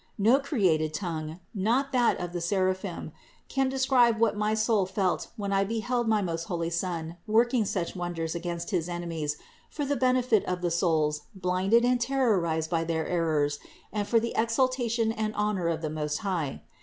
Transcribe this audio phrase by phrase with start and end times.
[0.17, 3.11] No created tongue, not that of the sera phim,
[3.47, 7.95] can describe what my soul felt when I beheld my most holy Son working such
[7.95, 9.37] wonders against his enemies
[9.69, 13.59] for the benefit of the souls blinded and terrorized by their errors
[13.93, 16.63] and for the exaltation and honor of the Most High.